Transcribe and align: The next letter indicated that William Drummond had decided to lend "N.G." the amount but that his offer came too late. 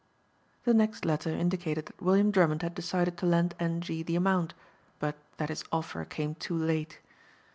The 0.63 0.73
next 0.73 1.05
letter 1.05 1.29
indicated 1.29 1.85
that 1.85 2.01
William 2.01 2.31
Drummond 2.31 2.63
had 2.63 2.73
decided 2.73 3.17
to 3.19 3.27
lend 3.27 3.53
"N.G." 3.59 4.01
the 4.01 4.15
amount 4.15 4.55
but 4.97 5.15
that 5.37 5.49
his 5.49 5.63
offer 5.71 6.05
came 6.05 6.33
too 6.33 6.57
late. 6.57 6.99